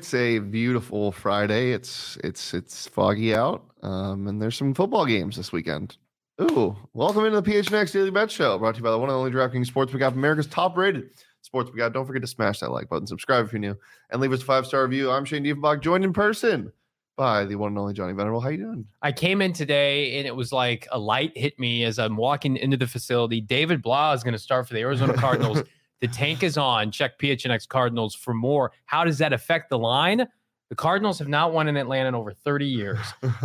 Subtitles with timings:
[0.00, 1.72] It's a beautiful Friday.
[1.72, 5.98] It's it's it's foggy out, um, and there's some football games this weekend.
[6.40, 9.16] Ooh, welcome into the PHNX Daily Bet Show, brought to you by the one and
[9.18, 11.10] only DraftKings Sportsbook app, America's top-rated
[11.46, 11.92] sportsbook app.
[11.92, 13.76] Don't forget to smash that like button, subscribe if you're new,
[14.08, 15.10] and leave us a five-star review.
[15.10, 16.72] I'm Shane Diefenbach, joined in person
[17.18, 18.40] by the one and only Johnny Venerable.
[18.40, 18.86] How you doing?
[19.02, 22.56] I came in today and it was like a light hit me as I'm walking
[22.56, 23.42] into the facility.
[23.42, 25.62] David Blough is going to start for the Arizona Cardinals.
[26.00, 26.90] the tank is on.
[26.90, 28.72] Check PHNX Cardinals for more.
[28.86, 30.26] How does that affect the line?
[30.68, 32.98] The Cardinals have not won in Atlanta in over 30 years.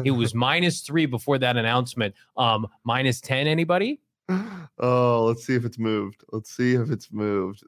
[0.04, 2.14] it was minus three before that announcement.
[2.38, 4.00] Um, minus 10, anybody?
[4.80, 6.24] Oh, let's see if it's moved.
[6.32, 7.64] Let's see if it's moved.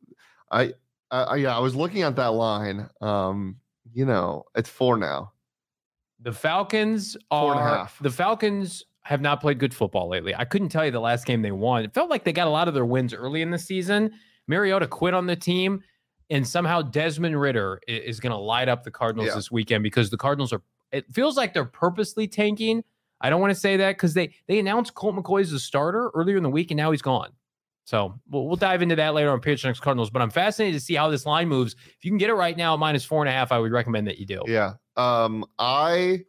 [0.51, 0.73] I,
[1.11, 2.89] I, yeah, I was looking at that line.
[3.01, 3.57] Um,
[3.93, 5.33] you know, it's four now.
[6.19, 7.99] The Falcons are Four and a half.
[7.99, 10.35] the Falcons have not played good football lately.
[10.35, 11.83] I couldn't tell you the last game they won.
[11.83, 14.11] It felt like they got a lot of their wins early in the season.
[14.47, 15.81] Mariota quit on the team,
[16.29, 19.35] and somehow Desmond Ridder is going to light up the Cardinals Yeah.
[19.35, 20.61] this weekend because the Cardinals are.
[20.91, 22.83] It feels like they're purposely tanking.
[23.19, 26.11] I don't want to say that because they they announced Colt McCoy as a starter
[26.13, 27.31] earlier in the week, and now he's gone.
[27.85, 30.09] So we'll, we'll dive into that later on PHNX Cardinals.
[30.09, 31.73] But I'm fascinated to see how this line moves.
[31.97, 33.71] If you can get it right now at minus four and a half, I would
[33.71, 34.41] recommend that you do.
[34.45, 34.73] Yeah.
[34.97, 36.25] Um, I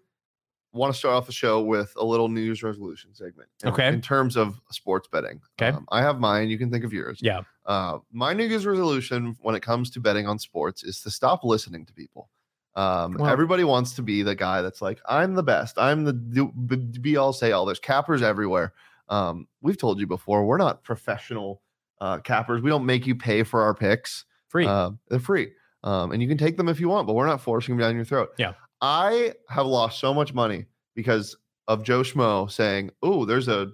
[0.72, 3.48] want to start off the show with a little New Year's resolution segment.
[3.62, 3.88] in- Okay.
[3.88, 5.40] In terms of sports betting.
[5.60, 5.74] Okay.
[5.76, 6.50] Um, I have mine.
[6.50, 7.18] You can think of yours.
[7.22, 7.40] Yeah.
[7.66, 11.42] Uh, my New Year's resolution when it comes to betting on sports is to stop
[11.44, 12.28] listening to people.
[12.76, 15.78] Um, Well- everybody wants to be the guy that's like, I'm the best.
[15.78, 17.64] I'm the do- b- be all say all.
[17.66, 18.72] There's cappers everywhere.
[19.08, 21.62] Um, we've told you before, we're not professional
[22.00, 22.62] uh, cappers.
[22.62, 24.24] We don't make you pay for our picks.
[24.48, 24.66] Free.
[24.66, 25.50] Uh, they're free.
[25.82, 27.96] Um, and you can take them if you want, but we're not forcing them down
[27.96, 28.30] your throat.
[28.38, 28.52] Yeah.
[28.80, 33.72] I have lost so much money because of Joe Schmo saying, "Oh, there's a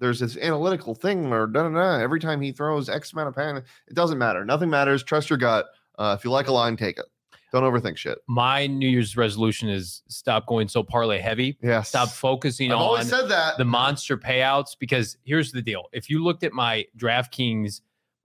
[0.00, 2.00] there's this analytical thing or da da da.
[2.00, 4.44] Every time he throws X amount of pan, it doesn't matter.
[4.44, 5.02] Nothing matters.
[5.02, 5.66] Trust your gut.
[5.98, 7.04] Uh, if you like a line, take it.
[7.52, 8.18] Don't overthink shit.
[8.26, 11.56] my New Year's resolution is stop going so parlay heavy.
[11.62, 11.82] Yeah.
[11.82, 13.58] Stop focusing I've on said that.
[13.58, 15.84] the monster payouts because here's the deal.
[15.92, 17.80] If you looked at my DraftKings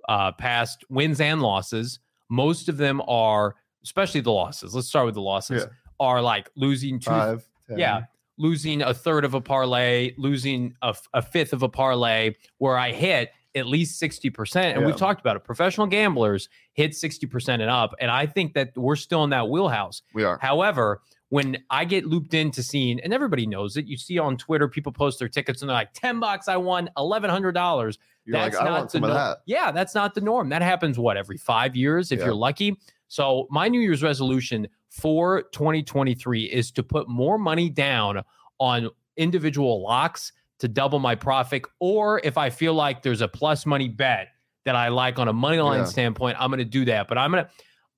[0.07, 1.99] uh, past wins and losses,
[2.29, 4.73] most of them are, especially the losses.
[4.73, 5.61] Let's start with the losses.
[5.61, 5.69] Yeah.
[5.99, 7.45] Are like losing two, Five.
[7.69, 8.03] yeah,
[8.37, 12.91] losing a third of a parlay, losing a, a fifth of a parlay, where I
[12.91, 14.55] hit at least 60%.
[14.57, 14.85] And Yeah.
[14.85, 15.43] we've talked about it.
[15.43, 17.95] Professional gamblers hit 60% and up.
[17.99, 20.03] And I think that we're still in that wheelhouse.
[20.13, 20.37] we are.
[20.39, 24.67] However, when I get looped into seeing, and everybody knows it, you see on Twitter,
[24.67, 27.97] people post their tickets and they're like, 10 bucks, I won $1,100.
[28.25, 29.13] You're like, That's I not the norm.
[29.13, 29.37] that.
[29.47, 30.49] Yeah, that's not the norm.
[30.49, 32.25] That happens, what, every five years if Yeah.
[32.25, 32.77] you're lucky?
[33.09, 38.21] So, my New Year's resolution for 2023 is to put more money down
[38.59, 41.63] on individual locks to double my profit.
[41.79, 44.29] Or if I feel like there's a plus money bet
[44.65, 45.85] that I like on a money line Yeah.
[45.85, 47.07] standpoint, I'm going to do that.
[47.07, 47.49] But I'm going to,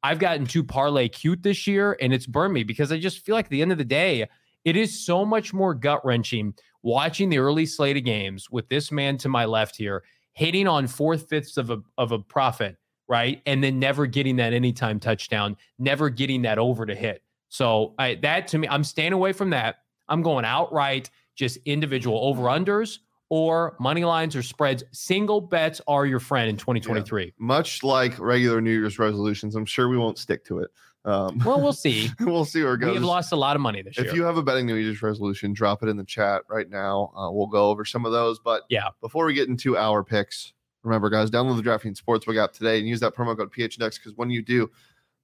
[0.03, 3.35] I've gotten too parlay cute this year and it's burned me because I just feel
[3.35, 4.27] like at the end of the day,
[4.63, 8.91] it is so much more gut wrenching watching the early slate of games with this
[8.91, 12.77] man to my left here hitting on fourth fifths of a of a profit,
[13.11, 13.41] right?
[13.45, 17.21] And then never getting that anytime touchdown, never getting that over to hit.
[17.49, 19.79] So I, that to me, I'm staying away from that.
[20.07, 24.85] I'm going outright, just individual over unders or money lines or spreads.
[24.93, 27.33] Single bets are your friend in 2023.
[27.37, 30.69] Much like regular New Year's resolutions, I'm sure we won't stick to it.
[31.03, 32.09] Um, Well, we'll see.
[32.21, 32.87] we'll see where it goes.
[32.87, 33.01] we goes.
[33.01, 34.11] have lost a lot of money this If year.
[34.11, 37.11] If you have a betting New Year's resolution, drop it in the chat right now.
[37.17, 38.39] Uh, we'll go over some of those.
[38.39, 38.87] But Yeah.
[39.01, 40.53] before we get into our picks,
[40.83, 44.13] remember, guys, download the DraftKings Sportsbook app today and use that promo code PHNX because
[44.15, 44.69] when you do,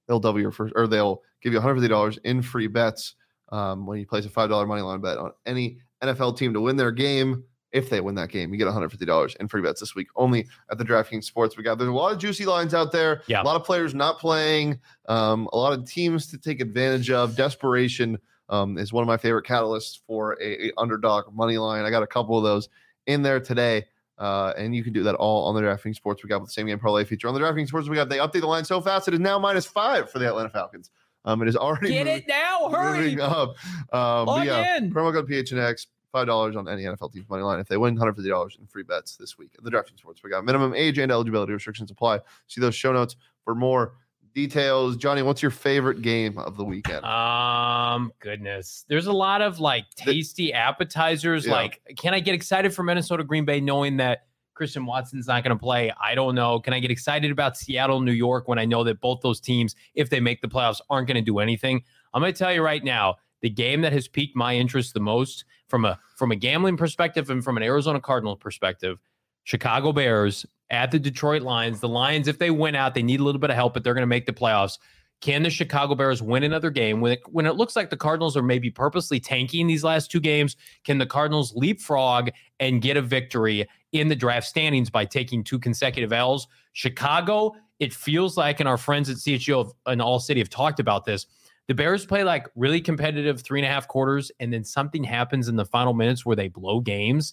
[0.06, 3.14] they'll double your first, or they'll give you $150 in free bets
[3.50, 6.76] um, when you place a $5 money line bet on any NFL team to win
[6.76, 7.44] their game.
[7.70, 10.78] If they win that game, you get $150 in free bets this week only at
[10.78, 11.76] the DraftKings Sportsbook app.
[11.76, 13.22] There's a lot of juicy lines out there.
[13.26, 13.42] Yeah.
[13.42, 14.80] A lot of players not playing.
[15.06, 17.36] Um, a lot of teams to take advantage of.
[17.36, 21.84] Desperation um, is one of my favorite catalysts for a, a underdog money line.
[21.84, 22.70] I got a couple of those
[23.06, 23.84] in there today.
[24.18, 26.66] Uh, and you can do that all on the DraftKings Sportsbook app with the same
[26.66, 28.08] game parlay feature on the DraftKings Sportsbook app.
[28.08, 30.90] They update the line so fast it is now minus five for the Atlanta Falcons.
[31.24, 33.20] Um, it is already Get moving, it now, hurry!
[33.20, 33.50] up.
[33.92, 34.92] Um, yeah, in.
[34.92, 38.14] promo code PHNX, five dollars on any NFL team's money line if they win, hundred
[38.14, 40.44] fifty dollars in free bets this week at the DraftKings Sportsbook app.
[40.44, 42.20] Minimum age and eligibility restrictions apply.
[42.46, 43.94] See those show notes for more
[44.38, 44.96] details.
[44.96, 47.04] Johnny, what's your favorite game of the weekend?
[47.04, 51.44] Um, goodness, there's a lot of like tasty appetizers.
[51.44, 51.52] Yeah.
[51.52, 55.56] Like, can I get excited for Minnesota Green Bay knowing that Christian Watson's not going
[55.56, 55.92] to play?
[56.00, 56.60] I don't know.
[56.60, 59.74] Can I get excited about Seattle, New York when I know that both those teams,
[59.94, 61.82] if they make the playoffs, aren't going to do anything?
[62.14, 65.00] I'm going to tell you right now, the game that has piqued my interest the
[65.00, 68.98] most from a from a gambling perspective and from an Arizona Cardinal perspective,
[69.48, 71.80] Chicago Bears at the Detroit Lions.
[71.80, 73.94] The Lions, if they win out, they need a little bit of help, but they're
[73.94, 74.78] going to make the playoffs.
[75.22, 78.36] Can the Chicago Bears win another game when it, when it looks like the Cardinals
[78.36, 80.54] are maybe purposely tanking these last two games?
[80.84, 82.28] Can the Cardinals leapfrog
[82.60, 86.46] and get a victory in the draft standings by taking two consecutive L's?
[86.74, 91.06] Chicago, it feels like, and our friends at CHGO and All City have talked about
[91.06, 91.24] this.
[91.68, 95.48] The Bears play like really competitive three and a half quarters, and then something happens
[95.48, 97.32] in the final minutes where they blow games.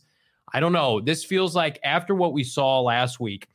[0.54, 1.00] I don't know.
[1.02, 3.48] This feels like after what we saw last week,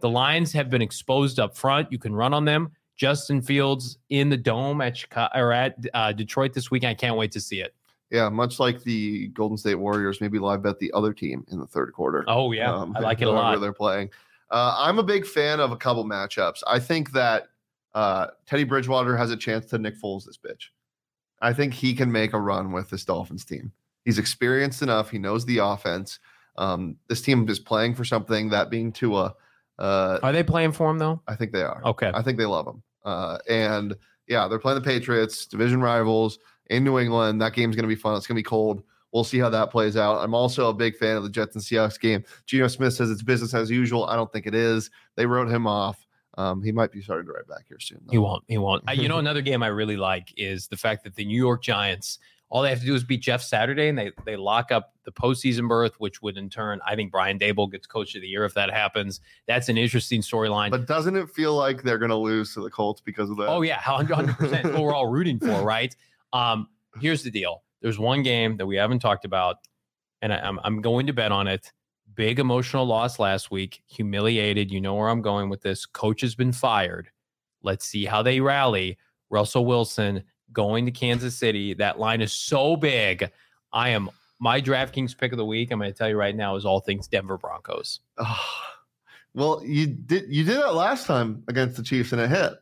[0.00, 1.90] the Lions have been exposed up front.
[1.90, 2.72] You can run on them.
[2.96, 6.90] Justin Fields in the dome at Chicago or at uh, Detroit this weekend.
[6.90, 7.74] I can't wait to see it.
[8.10, 11.66] Yeah, much like the Golden State Warriors, maybe live bet the other team in the
[11.66, 12.24] third quarter.
[12.28, 13.60] Oh yeah, um, I like it a lot.
[13.60, 14.10] They're playing.
[14.50, 16.62] Uh, I'm a big fan of a couple matchups.
[16.66, 17.48] I think that
[17.94, 20.68] uh, Teddy Bridgewater has a chance to Nick Foles this bitch.
[21.40, 23.72] I think he can make a run with this Dolphins team.
[24.04, 25.10] He's experienced enough.
[25.10, 26.20] He knows the offense.
[26.58, 28.50] Um, this team is playing for something.
[28.50, 29.34] That being Tua.
[29.78, 31.20] Uh, are they playing for him though?
[31.28, 31.82] I think they are.
[31.84, 32.10] Okay.
[32.14, 32.82] I think they love him.
[33.04, 33.94] Uh, and
[34.26, 36.38] yeah, they're playing the Patriots, division rivals
[36.70, 37.40] in New England.
[37.40, 38.16] That game's going to be fun.
[38.16, 38.82] It's going to be cold.
[39.12, 40.22] We'll see how that plays out.
[40.22, 42.24] I'm also a big fan of the Jets and Seahawks game.
[42.44, 44.04] Geno Smith says it's business as usual.
[44.06, 44.90] I don't think it is.
[45.14, 46.06] They wrote him off.
[46.36, 48.00] Um, he might be starting to write back here soon.
[48.04, 48.12] Though.
[48.12, 48.44] He won't.
[48.46, 48.84] He won't.
[48.94, 52.18] you know, another game I really like is the fact that the New York Giants
[52.48, 55.12] all they have to do is beat Jeff Saturday, and they they lock up the
[55.12, 58.44] postseason berth, which would in turn, I think Brian Daboll gets Coach of the Year
[58.44, 59.20] if that happens.
[59.46, 60.70] That's an interesting storyline.
[60.70, 63.48] But doesn't it feel like they're going to lose to the Colts because of that?
[63.48, 64.64] Oh yeah, hundred percent.
[64.72, 65.94] What we're all rooting for, right?
[66.32, 66.68] Um,
[67.00, 67.62] here's the deal.
[67.82, 69.56] There's one game that we haven't talked about,
[70.22, 71.72] and I, I'm I'm going to bet on it.
[72.14, 73.82] Big emotional loss last week.
[73.88, 74.70] Humiliated.
[74.70, 75.84] You know where I'm going with this.
[75.84, 77.10] Coach has been fired.
[77.62, 78.98] Let's see how they rally.
[79.28, 80.22] Russell Wilson
[80.52, 81.74] going to Kansas City.
[81.74, 83.30] That line is so big.
[83.72, 85.70] I am my DraftKings pick of the week.
[85.70, 88.00] I'm going to tell you right now is all things Denver Broncos.
[88.18, 88.44] Oh,
[89.34, 92.54] well, you did you did that last time against the Chiefs and it hit.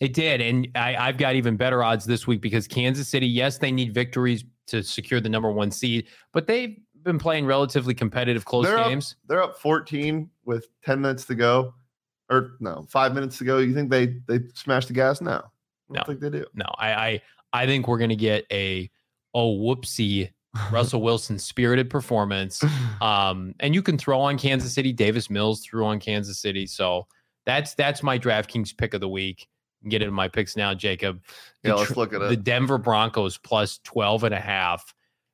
[0.00, 3.26] It did, and I, I've got even better odds this week because Kansas City.
[3.26, 7.94] Yes, they need victories to secure the number one seed, but they've been playing relatively
[7.94, 9.12] competitive, close they're games.
[9.12, 11.74] Up, they're up 14 with 10 minutes to go,
[12.30, 13.58] or no, five minutes to go.
[13.58, 15.50] You think they they smash the gas now?
[15.90, 16.44] No, I think they do.
[16.54, 18.90] No, I I, I think we're going to get a
[19.34, 20.30] oh whoopsie
[20.72, 22.62] Russell Wilson spirited performance.
[23.00, 24.92] Um, and you can throw on Kansas City.
[24.92, 26.66] Davis Mills threw on Kansas City.
[26.66, 27.06] So
[27.46, 29.46] that's that's my DraftKings pick of the week.
[29.88, 31.22] Get into my picks now, Jacob.
[31.62, 32.28] Yeah, let's look at it.
[32.28, 34.92] The Denver Broncos plus 12 and a half.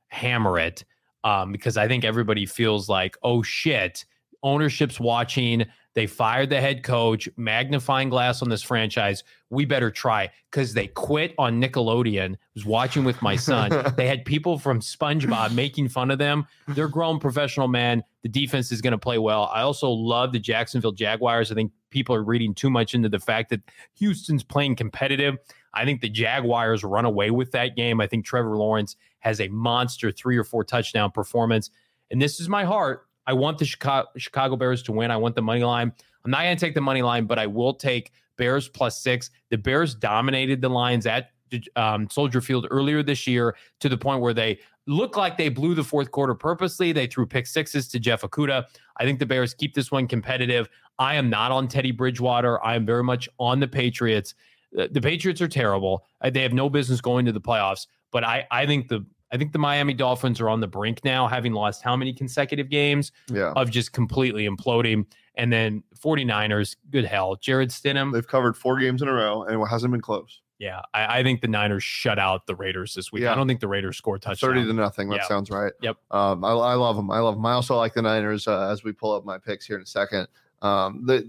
[0.08, 0.84] Hammer it.
[1.24, 4.04] Um, because I think everybody feels like, oh shit,
[4.44, 5.64] ownership's watching.
[5.94, 9.24] They fired the head coach, magnifying glass on this franchise.
[9.50, 12.34] We better try because they quit on Nickelodeon.
[12.34, 13.92] I was watching with my son.
[13.96, 16.46] they had people from SpongeBob making fun of them.
[16.68, 18.02] They're grown professional men.
[18.22, 19.50] The defense is going to play well.
[19.52, 21.50] I also love the Jacksonville Jaguars.
[21.50, 23.60] I think people are reading too much into the fact that
[23.94, 25.36] Houston's playing competitive.
[25.74, 28.00] I think the Jaguars run away with that game.
[28.00, 31.70] I think Trevor Lawrence has a monster three or four touchdown performance.
[32.10, 33.06] And this is my heart.
[33.26, 35.10] I want the Chicago, Chicago Bears to win.
[35.10, 35.92] I want the money line.
[36.24, 39.30] I'm not going to take the money line, but I will take Bears plus six.
[39.50, 41.30] The Bears dominated the Lions at
[41.76, 45.74] um, Soldier Field earlier this year to the point where they look like they blew
[45.74, 46.92] the fourth quarter purposely.
[46.92, 48.64] They threw pick sixes to Jeff Okudah.
[48.96, 50.68] I think the Bears keep this one competitive.
[50.98, 52.64] I am not on Teddy Bridgewater.
[52.64, 54.34] I am very much on the Patriots.
[54.72, 56.04] The Patriots are terrible.
[56.22, 57.86] They have no business going to the playoffs.
[58.10, 61.26] But I, I think the I think the Miami Dolphins are on the brink now,
[61.26, 63.52] having lost how many consecutive games yeah.
[63.56, 65.06] of just completely imploding.
[65.34, 67.34] And then 49ers, good hell.
[67.34, 68.12] Jarrett Stidham.
[68.12, 70.40] They've covered four games in a row and it hasn't been close.
[70.58, 73.24] Yeah, I, I think the Niners shut out the Raiders this week.
[73.24, 73.32] Yeah.
[73.32, 74.50] I don't think the Raiders score touchdown.
[74.50, 75.08] 30 to nothing.
[75.08, 75.72] That sounds right.
[75.82, 75.96] Yep.
[76.12, 77.10] Um, I, I love them.
[77.10, 77.44] I love them.
[77.44, 79.86] I also like the Niners uh, as we pull up my picks here in a
[79.86, 80.28] second.
[80.62, 81.28] Um, the,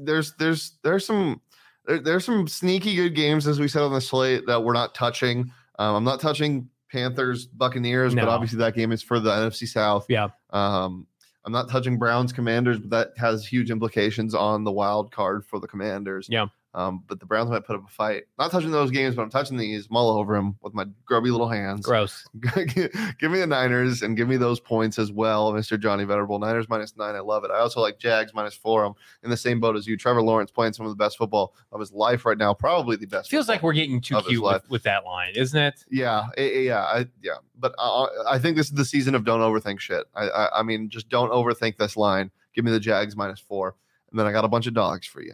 [0.00, 1.40] there's, there's, there's some,
[1.86, 4.96] there, there's some sneaky good games, as we said on the slate, that we're not
[4.96, 5.52] touching.
[5.78, 8.22] Um, I'm not touching Panthers, Buccaneers, no.
[8.22, 10.06] but obviously that game is for the NFC South.
[10.08, 10.28] Yeah.
[10.50, 11.06] Um,
[11.44, 15.60] I'm not touching Browns Commanders, but that has huge implications on the wild card for
[15.60, 16.26] the Commanders.
[16.30, 16.46] Yeah.
[16.76, 18.24] Um, but the Browns might put up a fight.
[18.38, 21.48] Not touching those games, but I'm touching these, mull over them with my grubby little
[21.48, 21.80] hands.
[21.80, 22.26] Gross.
[22.66, 25.80] give me the Niners and give me those points as well, Mr.
[25.80, 26.38] Johnny Venerable.
[26.38, 27.14] Niners minus nine.
[27.14, 27.50] I love it.
[27.50, 28.84] I also like Jags minus four.
[28.84, 28.92] I'm
[29.22, 29.96] in the same boat as you.
[29.96, 32.52] Trevor Lawrence playing some of the best football of his life right now.
[32.52, 33.30] Probably the best.
[33.30, 35.82] Feels like we're getting too cute with, with, that line, isn't it?
[35.90, 36.26] Yeah.
[36.36, 36.82] It, yeah.
[36.82, 37.36] I, yeah.
[37.58, 40.04] But uh, I think this is the season of don't overthink shit.
[40.14, 42.30] I, I, I mean, just don't overthink this line.
[42.54, 43.76] Give me the Jags minus four.
[44.10, 45.32] And then I got a bunch of dogs for you.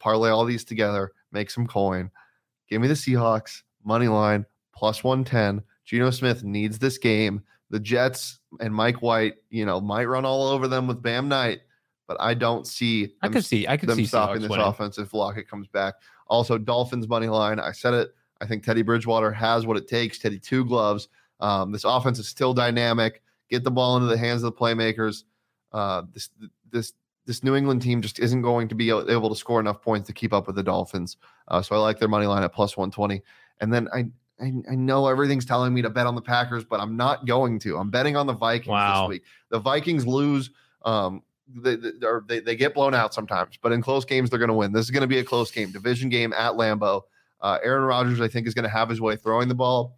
[0.00, 2.10] Parlay all these together make some coin.
[2.68, 5.62] Give me the Seahawks money line plus 110.
[5.84, 7.42] Geno Smith needs this game.
[7.70, 11.60] The Jets and Mike White, you know, might run all over them with Bam Knight,
[12.08, 13.14] but I don't see.
[13.22, 13.68] I could see.
[13.68, 14.66] I could them see stopping Seahawks this winning.
[14.66, 15.94] offense if Lockett comes back.
[16.26, 17.60] Also, Dolphins money line.
[17.60, 18.14] I said it.
[18.40, 20.18] I think Teddy Bridgewater has what it takes.
[20.18, 21.08] Teddy two gloves.
[21.40, 23.22] Um, this offense is still dynamic.
[23.48, 25.24] Get the ball into the hands of the playmakers.
[25.72, 26.30] Uh, this
[26.70, 26.92] this
[27.30, 30.12] this New England team just isn't going to be able to score enough points to
[30.12, 31.16] keep up with the Dolphins.
[31.46, 33.22] Uh, so I like their money line at plus 120.
[33.60, 34.06] And then I,
[34.42, 37.60] I, I know everything's telling me to bet on the Packers, but I'm not going
[37.60, 37.78] to.
[37.78, 39.02] I'm betting on the Vikings Wow.
[39.06, 39.22] this week.
[39.50, 40.50] The Vikings lose.
[40.84, 41.22] Um,
[41.54, 44.48] they, they, or they, they get blown out sometimes, but in close games, they're going
[44.48, 44.72] to win.
[44.72, 47.02] This is going to be a close game, division game at Lambeau.
[47.40, 49.96] Uh, Aaron Rodgers, I think, is going to have his way throwing the ball,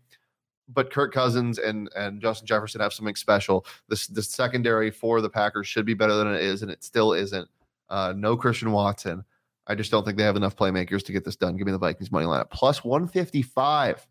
[0.72, 3.66] but Kirk Cousins and and Justin Jefferson have something special.
[3.88, 7.12] This the secondary for the Packers should be better than it is, and it still
[7.12, 7.48] isn't.
[7.88, 9.24] Uh, no Christian Watson.
[9.66, 11.56] I just don't think they have enough playmakers to get this done.
[11.56, 14.06] Give me the Vikings money line at plus one fifty five.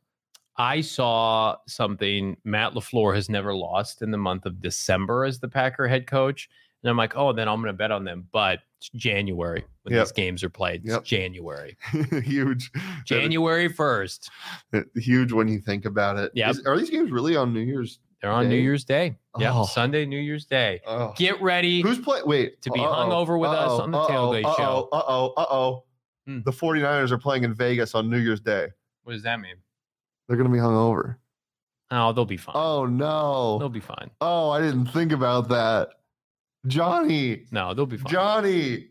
[0.57, 2.37] I saw something.
[2.43, 6.49] Matt LaFleur has never lost in the month of December as the Packer head coach.
[6.83, 8.27] And I'm like, oh, then I'm going to bet on them.
[8.31, 10.05] But it's January when Yep.
[10.07, 10.81] these games are played.
[10.83, 11.03] It's Yep.
[11.03, 11.77] January.
[12.23, 12.71] huge,
[13.05, 14.29] January 1st.
[14.95, 16.31] huge when you think about it.
[16.33, 17.99] Is- are these games really on New Year's?
[18.21, 19.17] They're on New Year's Day.
[19.39, 19.51] Yeah.
[19.53, 19.65] Oh.
[19.65, 20.81] Sunday, New Year's Day.
[20.85, 21.13] Oh.
[21.17, 21.81] Get ready.
[21.81, 22.27] Who's playing?
[22.27, 24.89] Wait, To be uh-oh, hung over with us uh-oh, on the uh-oh, tailgate uh-oh, show.
[24.91, 25.83] Uh oh, uh oh.
[26.27, 26.39] Hmm.
[26.45, 28.67] The 49ers are playing in Vegas on New Year's Day.
[29.03, 29.55] What does that mean?
[30.27, 31.19] They're going to be hung over.
[31.89, 32.55] Oh, they'll be fine.
[32.55, 33.57] Oh, no.
[33.57, 34.11] They'll be fine.
[34.21, 35.89] Oh, I didn't think about that.
[36.67, 38.11] Johnny, No, they'll be fine.
[38.11, 38.87] Johnny.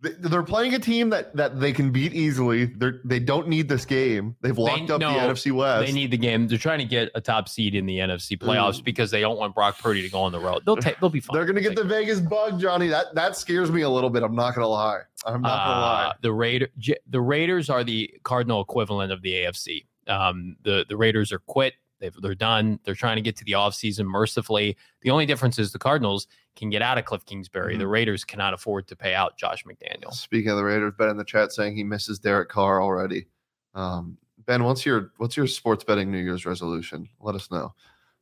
[0.00, 2.66] They- They're playing a team that that they can beat easily.
[2.66, 4.36] They're they don't need this game.
[4.40, 5.84] They've locked up no, the NFC West.
[5.84, 6.46] They need the game.
[6.46, 8.84] They're trying to get a top seed in the NFC playoffs Ooh.
[8.84, 10.62] because they don't want Brock Purdy to go on the road.
[10.64, 11.00] They'll take.
[11.00, 11.34] They'll be fine.
[11.34, 12.86] They're gonna get They'll the Vegas bug, Johnny.
[12.86, 14.22] That that scares me a little bit.
[14.22, 15.00] I'm not gonna lie.
[15.26, 16.04] I'm not gonna lie.
[16.04, 16.68] Uh, the Raider,
[17.08, 19.84] the Raiders are the Cardinal equivalent of the AFC.
[20.06, 21.74] Um, the the Raiders are quit.
[22.00, 22.78] They've, they're done.
[22.84, 24.76] They're trying to get to the offseason mercifully.
[25.02, 26.26] The only difference is the Cardinals
[26.56, 27.74] can get out of Cliff Kingsbury.
[27.74, 27.80] Mm-hmm.
[27.80, 30.14] The Raiders cannot afford to pay out Josh McDaniels.
[30.14, 33.26] Speaking of the Raiders, Ben in the chat saying he misses Derek Carr already.
[33.74, 37.08] Um, ben, what's your what's your sports betting New Year's resolution?
[37.20, 37.74] Let us know.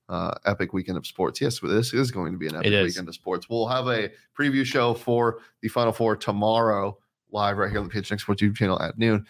[0.08, 1.40] Uh, epic weekend of sports.
[1.40, 3.48] Yes, this is going to be an epic weekend of sports.
[3.48, 6.96] We'll have a preview show for the Final Four tomorrow,
[7.32, 9.26] live right here on the PHNX Sports YouTube channel at noon.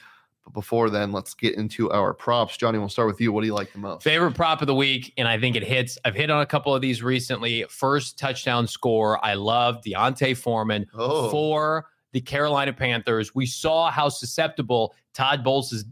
[0.47, 2.57] But before then, let's get into our props.
[2.57, 3.33] Johnny, we'll start with you.
[3.33, 4.05] What do you like the most?
[4.05, 5.99] Favorite prop of the week, and I think it hits.
[6.05, 7.65] I've hit on a couple of these recently.
[7.69, 9.23] First touchdown score.
[9.25, 11.29] I love D'Onta Foreman Oh.
[11.31, 13.35] for the Carolina Panthers.
[13.35, 15.85] We saw how susceptible Todd Bowles'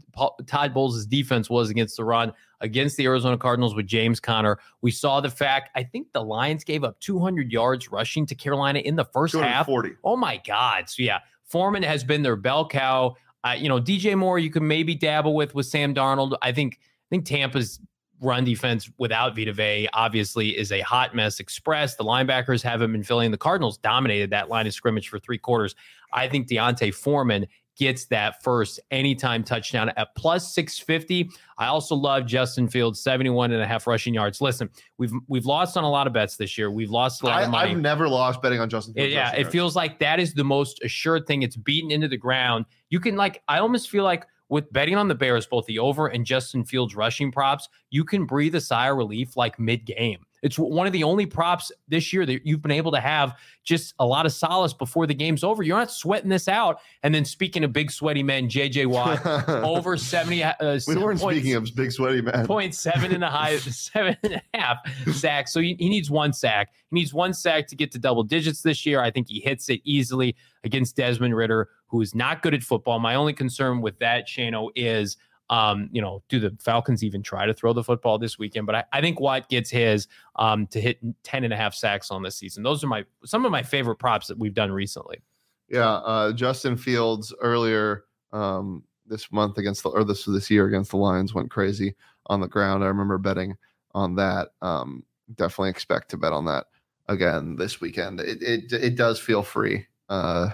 [0.47, 2.31] Todd Bowles' defense was against the run
[2.61, 4.57] against the Arizona Cardinals with James Conner.
[4.81, 5.69] We saw the fact.
[5.75, 9.65] I think the Lions gave up 200 yards rushing to Carolina in the first half.
[9.65, 9.95] 240.
[10.05, 10.89] Oh my God!
[10.89, 13.15] So yeah, Foreman has been their bell cow.
[13.45, 16.35] Uh, you know, DJ Moore, you can maybe dabble with with Sam Darnold.
[16.41, 17.79] I think I think Tampa's
[18.21, 21.95] run defense without Vita Vea obviously is a hot mess express.
[21.95, 23.29] The linebackers haven't been filling.
[23.29, 25.75] The Cardinals dominated that line of scrimmage for three quarters.
[26.13, 27.45] I think D'Onta Foreman
[27.77, 31.29] gets that first anytime touchdown at plus 650.
[31.57, 34.41] I also love Justin Fields, 71 and a half rushing yards.
[34.41, 36.71] Listen, we've we've lost on a lot of bets this year.
[36.71, 37.71] We've lost a lot I, of money.
[37.71, 38.93] I've never lost betting on Justin.
[38.95, 39.51] It- Fields yeah, it yards.
[39.51, 41.43] feels like that is the most assured thing.
[41.43, 42.65] It's beaten into the ground.
[42.89, 46.07] You can like, I almost feel like with betting on the Bears, both the over
[46.07, 50.25] and Justin Fields rushing props, you can breathe a sigh of relief like mid game.
[50.45, 53.95] It's one of the only props this year that you've been able to have just
[53.97, 55.63] a lot of solace before the game's over.
[55.63, 56.81] You're not sweating this out.
[57.01, 60.43] And then speaking of big sweaty men, JJ Watt over 70.
[60.43, 62.45] Uh, we weren't points- speaking of big sweaty man.
[62.45, 64.77] point seven and a high seven and a half
[65.15, 65.51] sacks.
[65.51, 66.69] So he, he needs one sack.
[66.91, 69.01] He needs one sack to get to double digits this year.
[69.01, 72.99] I think he hits it easily against Desmond Ridder, who is not good at football.
[72.99, 75.17] My only concern with that, Shano, is
[75.49, 78.65] um, you know, do the Falcons even try to throw the football this weekend?
[78.65, 82.11] But I, I think Watt gets his um to hit 10 and a half sacks
[82.11, 82.63] on this season.
[82.63, 85.21] Those are my some of my favorite props that we've done recently.
[85.69, 90.91] Yeah, uh, Justin Fields earlier um, this month against the or this this year against
[90.91, 91.95] the Lions went crazy
[92.27, 92.83] on the ground.
[92.83, 93.55] I remember betting
[93.93, 94.49] on that.
[94.61, 95.03] Um,
[95.35, 96.65] definitely expect to bet on that
[97.07, 98.19] again this weekend.
[98.19, 99.85] It it, it does feel free.
[100.09, 100.49] Uh,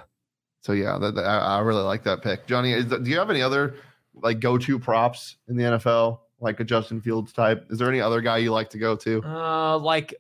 [0.61, 2.73] so yeah, that, that- I, I really like that pick, Johnny.
[2.73, 3.75] Is, do you have any other
[4.13, 7.65] like go to props in the NFL, like a Justin Fields type?
[7.69, 9.21] Is there any other guy you like to go to?
[9.23, 10.13] Uh, like,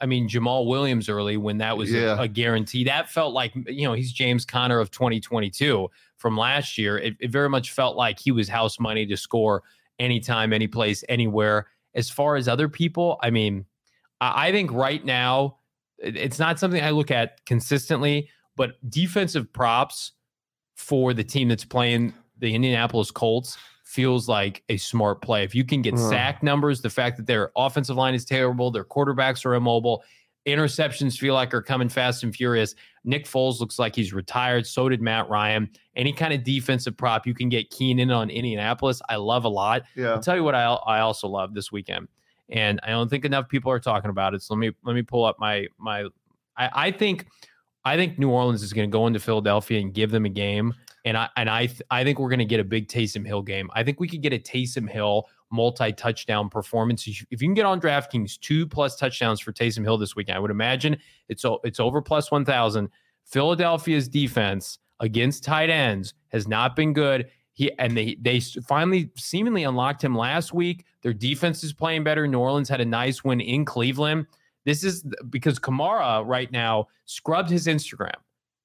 [0.00, 2.22] I mean, Jamaal Williams early when that was a- Yeah.
[2.22, 2.84] a, guarantee.
[2.84, 6.98] That felt like, you know, he's James Conner of 2022 from last year.
[6.98, 9.62] It, it very much felt like he was house money to score
[9.98, 11.68] anytime, any place, anywhere.
[11.94, 13.64] As far as other people, I mean,
[14.20, 15.58] I, I think right now
[15.98, 20.12] it- it's not something I look at consistently, but defensive props
[20.74, 22.12] for the team that's playing
[22.42, 25.44] the Indianapolis Colts feels like a smart play.
[25.44, 26.08] If you can get Uh.
[26.10, 30.04] sack numbers, the fact that their offensive line is terrible, their quarterbacks are immobile,
[30.44, 32.74] Interceptions feel like are coming fast and furious.
[33.04, 34.66] Nick Foles looks like he's retired.
[34.66, 35.70] So did Matt Ryan.
[35.94, 39.48] Any kind of defensive prop you can get keen in on Indianapolis, I love a
[39.48, 39.82] lot.
[39.94, 40.08] Yeah.
[40.10, 42.08] I'll tell you what I I also love this weekend,
[42.48, 44.42] and I don't think enough people are talking about it.
[44.42, 46.06] So let me let me pull up my my.
[46.56, 47.26] I, I think
[47.84, 50.74] I think New Orleans is going to go into Philadelphia and give them a game,
[51.04, 53.42] and I and I th- I think we're going to get a big Taysom Hill
[53.42, 53.70] game.
[53.74, 57.06] I think we could get a Taysom Hill multi touchdown performance.
[57.06, 60.40] If you can get on DraftKings two plus touchdowns for Taysom Hill this weekend, I
[60.40, 60.96] would imagine
[61.28, 62.88] it's it's over plus one thousand.
[63.24, 67.28] Philadelphia's defense against tight ends has not been good.
[67.52, 70.86] He and they they finally seemingly unlocked him last week.
[71.02, 72.26] Their defense is playing better.
[72.26, 74.26] New Orleans had a nice win in Cleveland.
[74.64, 78.14] This is because Kamara right now scrubbed his Instagram.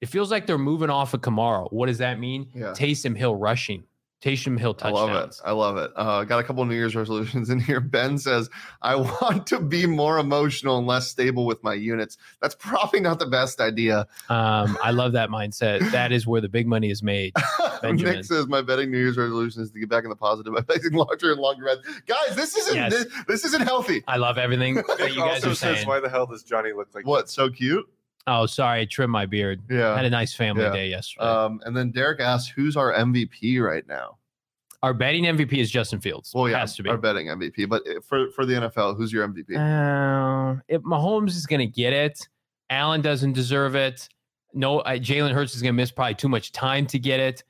[0.01, 1.71] It feels like they're moving off of Kamara.
[1.71, 2.49] What does that mean?
[2.53, 2.73] Yeah.
[2.75, 3.83] Taysom Hill rushing.
[4.19, 5.39] Taysom Hill touchdowns.
[5.45, 5.77] I love it.
[5.77, 5.91] I love it.
[5.95, 7.79] Uh, got a couple of New Year's resolutions in here.
[7.97, 8.49] Ben says,
[8.81, 12.17] I want to be more emotional and less stable with my units.
[12.41, 14.07] That's probably not the best idea.
[14.29, 15.91] Um, I love that mindset.
[15.91, 17.33] That is where the big money is made.
[17.83, 18.15] Benjamin.
[18.15, 20.61] Nick says, My betting New Year's resolution is to get back in the positive by
[20.61, 21.81] placing larger and longer bets.
[22.07, 22.91] Guys, this isn't Yes.
[22.91, 24.03] this, this isn't healthy.
[24.07, 25.87] I love everything that you guys also are says, saying.
[25.87, 27.29] "Why the hell does Johnny look like What?
[27.29, 27.85] So cute?
[28.27, 29.61] Oh, sorry, I trimmed my beard.
[29.69, 29.95] Yeah.
[29.95, 30.73] Had a nice family Yeah.
[30.73, 31.25] day yesterday.
[31.25, 34.17] Um, and then Derek asks, Who's our MVP right now?
[34.83, 36.31] Our betting MVP is Justin Fields.
[36.35, 36.89] Well, yeah, has to be.
[36.89, 37.67] our betting MVP.
[37.67, 39.55] But for for the NFL, who's your MVP?
[39.57, 42.27] Uh, if Mahomes is going to get it,
[42.69, 44.07] Allen doesn't deserve it.
[44.53, 47.43] No, I, Jalen Hurts is going to miss probably too much time to get it.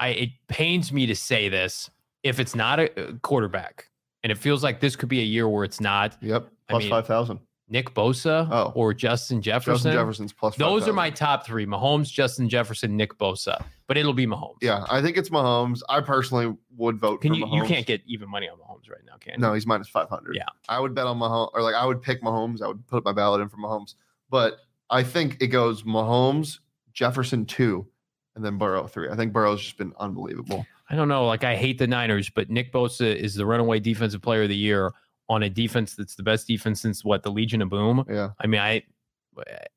[0.00, 1.90] I it pains me to say this.
[2.22, 3.90] If it's not a quarterback,
[4.22, 6.88] and it feels like this could be a year where it's not Yep, I mean,
[6.88, 7.40] five thousand.
[7.74, 8.72] Nick Bosa Oh.
[8.76, 9.74] or Justin Jefferson.
[9.74, 10.54] Justin Jefferson's plus.
[10.54, 13.64] Those are my top three: Mahomes, Justin Jefferson, Nick Bosa.
[13.88, 14.58] But it'll be Mahomes.
[14.62, 15.80] Yeah, I think it's Mahomes.
[15.88, 17.44] I personally would vote Can for you?
[17.46, 17.56] Mahomes.
[17.56, 19.40] You can't get even money on Mahomes right now, can you?
[19.40, 20.36] No, he's minus five hundred.
[20.36, 20.44] Yeah.
[20.68, 22.62] I would bet on Mahomes, or like I would pick Mahomes.
[22.62, 23.94] I would put my ballot in for Mahomes,
[24.30, 26.60] but I think it goes Mahomes,
[26.92, 27.88] Jefferson two,
[28.36, 29.08] and then Burrow three.
[29.10, 30.64] I think Burrow's just been unbelievable.
[30.88, 31.26] I don't know.
[31.26, 34.56] Like I hate the Niners, but Nick Bosa is the runaway defensive player of the
[34.56, 34.92] year
[35.28, 38.04] on a defense that's the best defense since what the Legion of Boom.
[38.08, 38.82] Yeah, I mean, I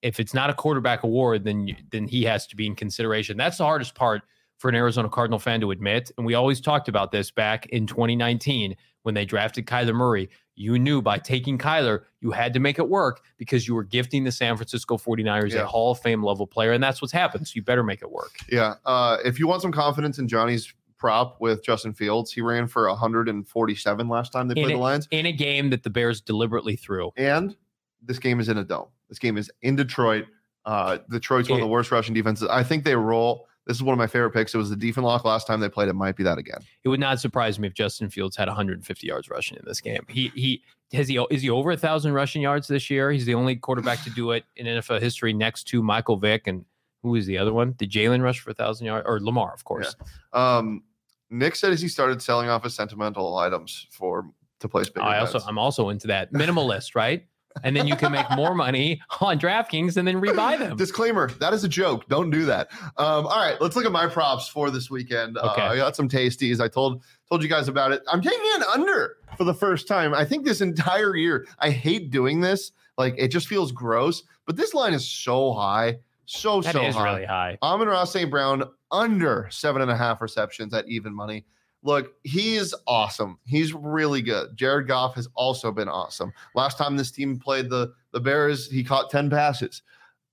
[0.04, 3.38] if it's not a quarterback award, then you, then he has to be in consideration.
[3.38, 4.22] That's the hardest part
[4.60, 6.12] for an Arizona Cardinal fan to admit.
[6.18, 10.30] And we always talked about this back in 2019 when they drafted Kyler Murray.
[10.56, 14.24] You knew by taking Kyler, you had to make it work because you were gifting
[14.24, 15.62] the San Francisco 49ers Yeah.
[15.62, 16.72] a Hall of Fame level player.
[16.72, 17.48] And that's what's happened.
[17.48, 18.32] So you better make it work.
[18.50, 18.76] yeah.
[18.86, 22.88] Uh, if you want some confidence in Johnny's prop with Justin Fields, he ran for
[22.90, 26.76] 147 last time they In played the Lions, In a game that the Bears deliberately
[26.76, 27.12] threw.
[27.18, 27.56] and
[28.04, 28.88] this game is in a dome.
[29.10, 30.26] This game is in Detroit.
[30.66, 32.48] Uh, Detroit's one of the worst rushing defenses.
[32.50, 33.48] I think they roll.
[33.66, 34.54] This is one of my favorite picks.
[34.54, 35.90] It was the defense lock last time they played.
[35.90, 36.60] It might be that again.
[36.84, 40.06] It would not surprise me if Justin Fields had 150 yards rushing in this game.
[40.08, 40.62] He he
[40.94, 43.12] has he is he over a thousand rushing yards this year?
[43.12, 46.64] He's the only quarterback to do it in NFL history, next to Michael Vick and
[47.08, 47.74] who is the other one?
[47.78, 49.96] Did Jalen rush for a thousand yards or Lamar, of course?
[50.34, 50.84] Um,
[51.30, 55.06] Nick said as he started selling off his sentimental items for to place bigger.
[55.06, 55.46] I also bets.
[55.48, 57.26] I'm also into that minimalist, right?
[57.64, 60.78] And then you can make more money on DraftKings and then rebuy them.
[60.78, 62.08] Disclaimer: That is a joke.
[62.08, 62.70] Don't do that.
[62.98, 65.38] Um, all right, let's look at my props for this weekend.
[65.38, 65.62] Okay.
[65.62, 66.60] Uh, I got some tasties.
[66.60, 68.04] I told told you guys about it.
[68.08, 70.14] I'm taking an under for the first time.
[70.14, 71.48] I think this entire year.
[71.60, 72.72] I hate doing this.
[72.98, 74.24] Like it just feels gross.
[74.46, 77.14] But this line is so high, so That so is high.
[77.14, 77.58] really high.
[77.64, 78.30] Amon-Ra St.
[78.30, 81.46] Brown under seven and a half receptions at even money.
[81.84, 83.40] Look, he is awesome.
[83.46, 84.56] He's really good.
[84.56, 86.34] Jared Goff has also been awesome.
[86.54, 89.82] Last time this team played the the Bears, he caught 10 passes.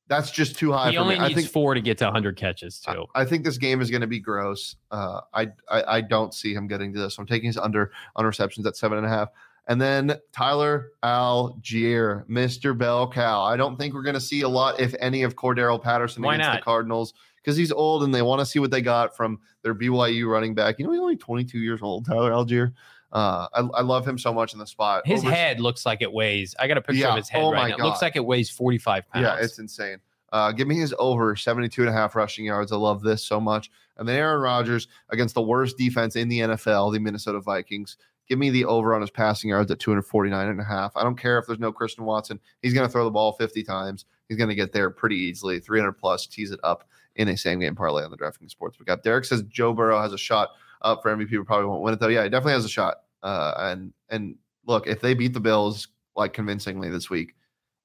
[0.09, 1.21] That's just too high He for only me.
[1.21, 3.07] I needs think four to get to 100 catches too.
[3.15, 4.77] I think this game is going to be gross.
[4.91, 7.17] Uh, I, I I don't see him getting to this.
[7.19, 9.29] I'm taking his under on receptions at seven and a half.
[9.67, 12.77] And then Tyler Allgeier, Mr.
[12.77, 13.43] Bell Cow.
[13.43, 16.35] I don't think we're going to see a lot, if any, of Cordarrelle Patterson Why
[16.35, 16.61] against not?
[16.61, 19.75] the Cardinals because he's old and they want to see what they got from their
[19.75, 20.79] BYU running back.
[20.79, 22.73] You know, he's only 22 years old, Tyler Allgeier.
[23.13, 25.07] Uh, I, I love him so much in the spot.
[25.07, 26.55] His Over- head looks like it weighs.
[26.59, 27.11] I got a picture Yeah.
[27.11, 27.85] of his head Oh right my now.
[27.85, 29.23] It looks like it weighs 45 pounds.
[29.23, 29.99] Yeah, it's insane.
[30.33, 32.73] Uh, give me his over 72 and a half rushing yards.
[32.73, 33.71] I love this so much.
[33.99, 37.97] And then Aaron Rodgers against the worst defense in the NFL, the Minnesota Vikings.
[38.29, 40.93] Give me the over on his passing yards at 249 and a half.
[40.97, 42.41] I don't care if there's no Christian Watson.
[42.63, 44.07] He's going to throw the ball 50 times.
[44.29, 45.61] He's going to get there pretty easily.
[45.61, 49.03] 300 plus, tease it up in a same game parlay on the DraftKings Sportsbook app.
[49.03, 50.51] Derek says Joe Burrow has a shot
[50.83, 51.37] up for MVP.
[51.37, 52.09] but Probably won't win it though.
[52.09, 52.97] Yeah, he definitely has a shot.
[53.23, 57.35] Uh, and and look, if they beat the Bills like convincingly this week,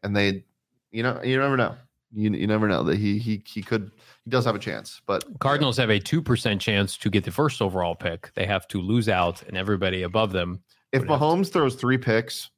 [0.04, 0.44] and they,
[0.92, 1.76] you know, you never know.
[2.12, 3.92] You, you never know that he he he could
[4.26, 7.62] he does have a chance, but Cardinals have a 2% chance to get the first
[7.62, 8.32] overall pick.
[8.34, 10.62] They have to lose out, and everybody above them.
[10.92, 12.50] if to- Mahomes throws three picks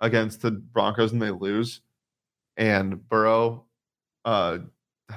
[0.00, 1.82] against the Broncos and they lose,
[2.56, 3.64] and Burrow
[4.24, 4.58] uh,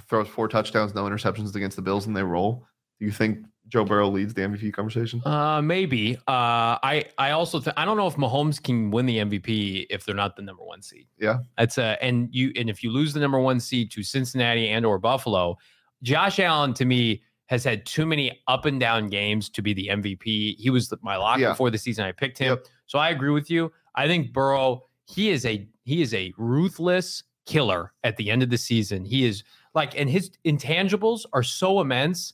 [0.07, 2.65] throws four touchdowns, no interceptions against the Bills, and they roll,
[2.99, 5.21] do you think Joe Burrow leads the MVP conversation?
[5.25, 6.17] Uh, maybe.
[6.27, 10.05] Uh, I I also th- I don't know if Mahomes can win the MVP if
[10.05, 11.07] they're not the number one seed.
[11.19, 14.69] Yeah, that's a and you and if you lose the number one seed to Cincinnati
[14.69, 15.57] and or Buffalo,
[16.01, 19.87] Josh Allen to me has had too many up and down games to be the
[19.87, 20.57] MVP.
[20.57, 21.49] He was my lock yeah.
[21.49, 22.05] before the season.
[22.05, 22.65] I picked him, yep.
[22.87, 23.71] so I agree with you.
[23.95, 24.85] I think Burrow.
[25.05, 29.03] He is a he is a ruthless killer at the end of the season.
[29.03, 32.33] He is like, and his intangibles are so immense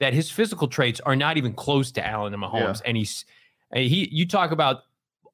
[0.00, 2.80] that his physical traits are not even close to Allen and Mahomes.
[2.80, 2.88] Yeah.
[2.88, 3.24] And he's
[3.74, 4.82] he you talk about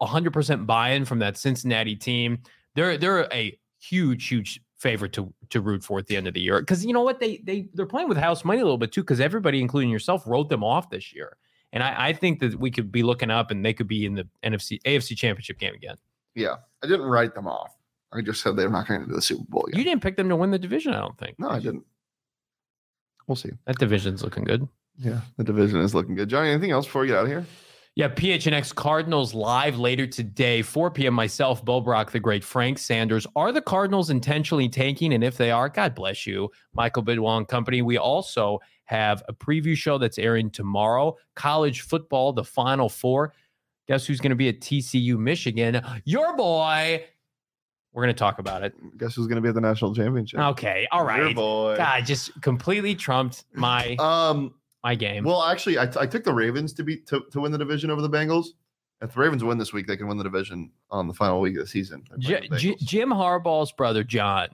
[0.00, 2.38] 100% buy-in from that Cincinnati team.
[2.74, 6.40] They're they're a huge huge favorite to to root for at the end of the
[6.40, 8.92] year because you know what they they they're playing with house money a little bit
[8.92, 11.36] too because everybody including yourself wrote them off this year.
[11.72, 14.14] And I, I think that we could be looking up and they could be in
[14.14, 15.96] the NFC AFC championship game again.
[16.34, 16.56] Yeah.
[16.82, 17.76] I didn't write them off.
[18.12, 19.78] I just said they're not going to do the Super Bowl again.
[19.78, 21.38] You didn't pick them to win the division, I don't think.
[21.38, 21.84] No, I didn't.
[23.30, 23.50] We'll see.
[23.66, 24.66] That division's looking good.
[24.98, 26.28] Yeah, the division is looking good.
[26.28, 27.46] Johnny, anything else before we get out of here?
[27.94, 31.14] Yeah, PHNX Cardinals live later today, 4 p.m.
[31.14, 33.28] Myself, Bo Brack, the great Frank Sanders.
[33.36, 35.14] Are the Cardinals intentionally tanking?
[35.14, 37.82] And if they are, God bless you, Michael Bidwill and company.
[37.82, 41.16] We also have a preview show that's airing tomorrow.
[41.36, 43.32] College football, the Final Four.
[43.86, 45.80] Guess who's going to be at TCU, Michigan?
[46.04, 47.04] Your boy,
[47.92, 48.74] we're going to talk about it.
[48.98, 50.38] Guess who's going to be at the national championship?
[50.40, 51.22] Okay, all right.
[51.22, 51.74] Your boy.
[51.76, 55.24] God, just completely trumped my um my game.
[55.24, 57.90] Well, actually, I, t- I took the Ravens to be to, to win the division
[57.90, 58.46] over the Bengals.
[59.02, 61.56] If the Ravens win this week, they can win the division on the final week
[61.56, 62.04] of the season.
[62.18, 64.48] J- J- Jim Harbaugh's brother John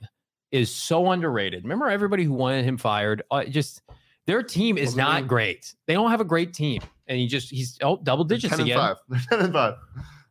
[0.53, 1.65] is so underrated.
[1.65, 3.23] Remember everybody who wanted him fired?
[3.31, 3.83] Uh, just
[4.27, 5.75] their team is not great.
[5.87, 8.79] They don't have a great team, and he just he's oh double digits 10 again.
[8.79, 8.97] And five.
[9.09, 9.75] They're ten and five.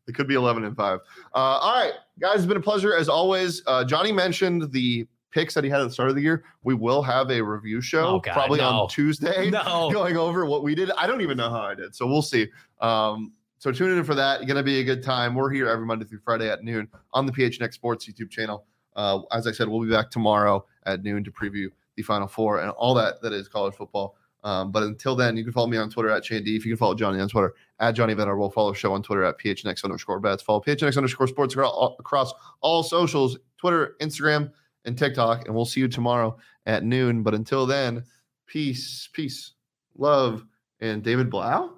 [0.08, 1.00] It could be 11 and 5.
[1.00, 3.64] Uh, all right, guys, it's been a pleasure as always.
[3.66, 6.46] Uh, Johnny mentioned the picks that he had at the start of the year.
[6.64, 8.70] We will have a review show oh, God, probably no.
[8.70, 9.90] on Tuesday no.
[9.94, 10.92] going over what we did.
[10.92, 11.94] I don't even know how I did.
[11.94, 12.48] So we'll see.
[12.80, 14.42] Um, so tune in for that.
[14.42, 15.36] It's Going to be a good time.
[15.36, 18.66] We're here every Monday through Friday at noon on the PHNX Sports YouTube channel.
[18.96, 22.62] Uh, as I said, we'll be back tomorrow at noon to preview the Final Four
[22.62, 24.16] and all that that is college football.
[24.46, 26.56] Um, but until then, you can follow me on Twitter at Chandy.
[26.56, 29.24] If you can follow Johnny on Twitter at Johnny Venner, we'll follow show on Twitter
[29.24, 30.44] at PHNX underscore bets.
[30.44, 32.32] Follow PHNX underscore sports across
[32.62, 34.52] all socials, Twitter, Instagram,
[34.86, 35.48] and TikTok.
[35.48, 37.24] And we'll see you tomorrow at noon.
[37.24, 38.04] But until then,
[38.46, 39.54] peace, peace,
[39.98, 40.46] love,
[40.80, 41.72] and David Blough.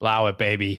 [0.00, 0.76] Blow it, baby.